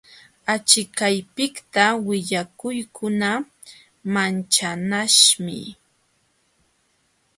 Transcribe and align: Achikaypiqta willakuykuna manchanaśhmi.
Achikaypiqta 0.53 1.83
willakuykuna 2.07 3.29
manchanaśhmi. 4.13 5.57